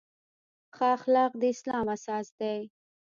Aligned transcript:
ښه 0.75 0.85
اخلاق 0.97 1.31
د 1.41 1.43
اسلام 1.53 1.85
اساس 1.95 2.27
دی. 2.39 2.57